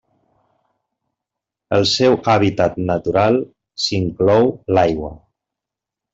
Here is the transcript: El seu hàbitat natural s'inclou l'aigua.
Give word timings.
El 1.77 1.85
seu 1.89 2.15
hàbitat 2.33 2.81
natural 2.93 3.39
s'inclou 3.85 4.51
l'aigua. 4.77 5.15